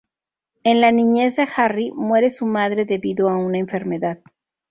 En 0.63 0.81
la 0.81 0.91
niñez 0.91 1.35
de 1.35 1.47
Harry 1.55 1.91
muere 1.91 2.31
su 2.31 2.47
madre 2.47 2.85
debido 2.85 3.29
a 3.29 3.37
una 3.37 3.59
enfermedad. 3.59 4.17